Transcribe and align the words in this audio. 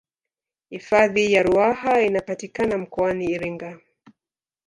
hifadhi 0.69 1.33
ya 1.33 1.43
ruaha 1.43 2.01
inapatikana 2.01 2.77
mkoani 2.77 3.25
iringa 3.25 3.79